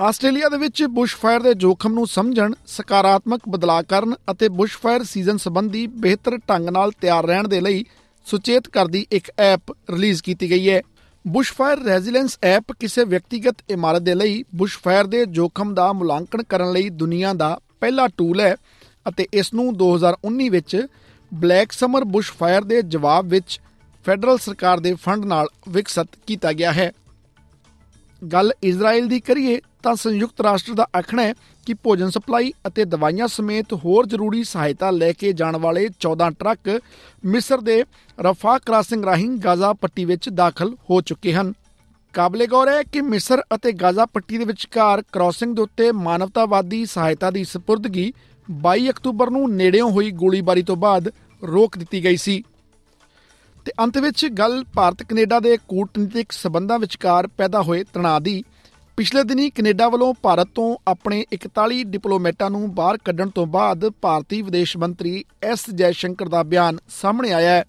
[0.00, 5.86] Australia ਦੇ ਵਿੱਚ bushfire ਦੇ ਜੋਖਮ ਨੂੰ ਸਮਝਣ, ਸਕਾਰਾਤਮਕ ਬਦਲਾਅ ਕਰਨ ਅਤੇ ਬੁਸ਼ਫਾਇਰ ਸੀਜ਼ਨ ਸੰਬੰਧੀ
[5.86, 7.84] ਬਿਹਤਰ ਢੰਗ ਨਾਲ ਤਿਆਰ ਰਹਿਣ ਦੇ ਲਈ
[8.26, 10.80] ਸੁਚੇਤ ਕਰਦੀ ਇੱਕ ਐਪ ਰਿਲੀਜ਼ ਕੀਤੀ ਗਈ ਹੈ।
[11.26, 16.88] ਬੁਸ਼ਫਾਇਰ ਰੈਜ਼ਿਲੈਂਸ ਐਪ ਕਿਸੇ ਵਿਅਕਤੀਗਤ ਇਮਾਰਤ ਦੇ ਲਈ ਬੁਸ਼ਫਾਇਰ ਦੇ ਜੋਖਮ ਦਾ ਮੁਲਾਂਕਣ ਕਰਨ ਲਈ
[16.88, 18.56] ਦੁਨੀਆ ਦਾ ਪਹਿਲਾ ਟੂਲ ਹੈ
[19.08, 20.86] ਅਤੇ ਇਸ ਨੂੰ 2019 ਵਿੱਚ
[21.34, 23.60] ਬਲੈਕ ਸਮਰ ਬੁਸ਼ਫਾਇਰ ਦੇ ਜਵਾਬ ਵਿੱਚ
[24.04, 26.92] ਫੈਡਰਲ ਸਰਕਾਰ ਦੇ ਫੰਡ ਨਾਲ ਵਿਕਸਿਤ ਕੀਤਾ ਗਿਆ ਹੈ।
[28.32, 31.34] ਗੱਲ ਇਜ਼ਰਾਈਲ ਦੀ ਕਰੀਏ ਤਾਂ ਸੰਯੁਕਤ ਰਾਸ਼ਟਰ ਦਾ ਆਖਣਾ ਹੈ
[31.66, 36.80] ਕਿ ਭੋਜਨ ਸਪਲਾਈ ਅਤੇ ਦਵਾਈਆਂ ਸਮੇਤ ਹੋਰ ਜ਼ਰੂਰੀ ਸਹਾਇਤਾ ਲੈ ਕੇ ਜਾਣ ਵਾਲੇ 14 ਟਰੱਕ
[37.24, 37.84] ਮਿਸਰ ਦੇ
[38.20, 41.52] ਰਫਾ ਕ੍ਰਾਸਿੰਗ ਰਾਹੀਂ ਗਾਜ਼ਾ ਪੱਟੀ ਵਿੱਚ ਦਾਖਲ ਹੋ ਚੁੱਕੇ ਹਨ।
[42.12, 47.30] ਕਾਬਲੇ ਗੌਰ ਹੈ ਕਿ ਮਿਸਰ ਅਤੇ ਗਾਜ਼ਾ ਪੱਟੀ ਦੇ ਵਿਚਕਾਰ ਕ੍ਰਾਸਿੰਗ ਦੇ ਉੱਤੇ ਮਾਨਵਤਾਵਾਦੀ ਸਹਾਇਤਾ
[47.30, 48.12] ਦੀ ਸਪੁਰਦਗੀ
[48.48, 51.10] 22 ਅਕਤੂਬਰ ਨੂੰ ਨੇੜਿਓਂ ਹੋਈ ਗੋਲੀਬਾਰੀ ਤੋਂ ਬਾਅਦ
[51.42, 52.42] ਰੋਕ ਦਿੱਤੀ ਗਈ ਸੀ।
[53.64, 58.42] ਤੇ ਅੰਤ ਵਿੱਚ ਗੱਲ ਭਾਰਤ ਕੈਨੇਡਾ ਦੇ ਕੂਟਨੀਤਿਕ ਸਬੰਧਾਂ ਵਿਚਕਾਰ ਪੈਦਾ ਹੋਏ ਤਣਾਅ ਦੀ
[59.00, 64.42] ਪਿਛਲੇ ਦਿਨੀ ਕੈਨੇਡਾ ਵੱਲੋਂ ਭਾਰਤ ਤੋਂ ਆਪਣੇ 41 ਡਿਪਲੋਮੈਟਾਂ ਨੂੰ ਬਾਹਰ ਕੱਢਣ ਤੋਂ ਬਾਅਦ ਭਾਰਤੀ
[64.42, 67.64] ਵਿਦੇਸ਼ ਮੰਤਰੀ ਐਸ ਜੈਸ਼ੰਕਰ ਦਾ ਬਿਆਨ ਸਾਹਮਣੇ ਆਇਆ ਹੈ।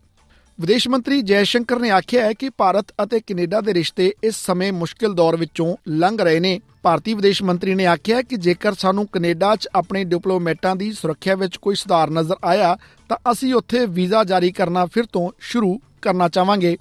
[0.60, 5.14] ਵਿਦੇਸ਼ ਮੰਤਰੀ ਜੈਸ਼ੰਕਰ ਨੇ ਆਖਿਆ ਹੈ ਕਿ ਭਾਰਤ ਅਤੇ ਕੈਨੇਡਾ ਦੇ ਰਿਸ਼ਤੇ ਇਸ ਸਮੇਂ ਮੁਸ਼ਕਿਲ
[5.14, 9.70] ਦੌਰ ਵਿੱਚੋਂ ਲੰਘ ਰਹੇ ਨੇ। ਭਾਰਤੀ ਵਿਦੇਸ਼ ਮੰਤਰੀ ਨੇ ਆਖਿਆ ਕਿ ਜੇਕਰ ਸਾਨੂੰ ਕੈਨੇਡਾ 'ਚ
[9.76, 12.78] ਆਪਣੇ ਡਿਪਲੋਮੈਟਾਂ ਦੀ ਸੁਰੱਖਿਆ ਵਿੱਚ ਕੋਈ ਸੁਧਾਰ ਨਜ਼ਰ ਆਇਆ
[13.10, 16.78] ਤਾਂ ਅਸੀਂ ਉੱਥੇ ਵੀਜ਼ਾ ਜਾਰੀ ਕਰਨਾ ਫਿਰ ਤੋਂ ਸ਼ੁਰੂ ਕਰਨਾ ਚਾਹਾਂਗੇ।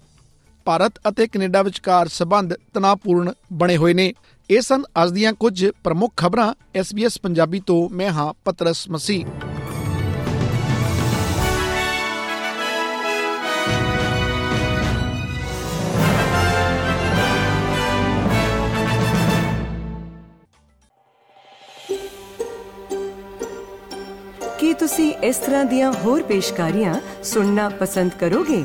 [0.71, 4.13] ਭਾਰਤ ਅਤੇ ਕੈਨੇਡਾ ਵਿਚਕਾਰ ਸਬੰਧ ਤਣਾਅਪੂਰਨ ਬਣੇ ਹੋਏ ਨੇ।
[4.51, 9.27] ਇਹ ਸਨ ਅੱਜ ਦੀਆਂ ਕੁਝ ਪ੍ਰਮੁੱਖ ਖਬਰਾਂ SBS ਪੰਜਾਬੀ ਤੋਂ। ਮੈਂ ਹਾਂ ਪਤਰਸ ਮਸੀਹ।
[24.59, 26.95] ਕੀ ਤੁਸੀਂ ਇਸ ਤਰ੍ਹਾਂ ਦੀਆਂ ਹੋਰ ਪੇਸ਼ਕਾਰੀਆਂ
[27.25, 28.65] ਸੁਣਨਾ ਪਸੰਦ ਕਰੋਗੇ?